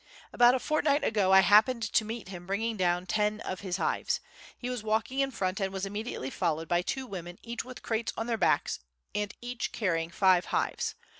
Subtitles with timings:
[0.33, 4.19] About a fortnight ago I happened to meet him bringing down ten of his hives.
[4.57, 8.11] He was walking in front and was immediately followed by two women each with crates
[8.17, 8.79] on their backs,
[9.13, 10.95] and each carrying five hives.